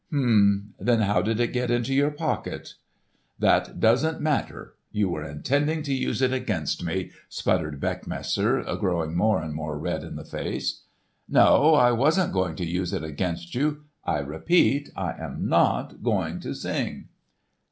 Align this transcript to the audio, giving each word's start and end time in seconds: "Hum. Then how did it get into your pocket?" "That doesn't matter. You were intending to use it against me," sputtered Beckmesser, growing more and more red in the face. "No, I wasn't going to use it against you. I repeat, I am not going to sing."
"Hum. 0.11 0.73
Then 0.79 1.01
how 1.01 1.21
did 1.21 1.39
it 1.39 1.53
get 1.53 1.69
into 1.69 1.93
your 1.93 2.09
pocket?" 2.09 2.73
"That 3.37 3.79
doesn't 3.79 4.19
matter. 4.19 4.73
You 4.91 5.09
were 5.09 5.23
intending 5.23 5.83
to 5.83 5.93
use 5.93 6.23
it 6.23 6.33
against 6.33 6.83
me," 6.83 7.11
sputtered 7.29 7.79
Beckmesser, 7.79 8.63
growing 8.79 9.15
more 9.15 9.43
and 9.43 9.53
more 9.53 9.77
red 9.77 10.03
in 10.03 10.15
the 10.15 10.25
face. 10.25 10.81
"No, 11.29 11.75
I 11.75 11.91
wasn't 11.91 12.33
going 12.33 12.55
to 12.55 12.65
use 12.67 12.93
it 12.93 13.03
against 13.03 13.53
you. 13.53 13.83
I 14.03 14.17
repeat, 14.21 14.89
I 14.95 15.11
am 15.23 15.47
not 15.47 16.01
going 16.01 16.39
to 16.39 16.55
sing." 16.55 17.09